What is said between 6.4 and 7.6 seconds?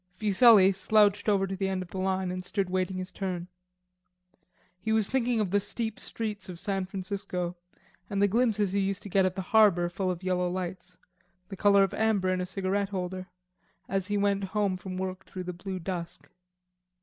of San Francisco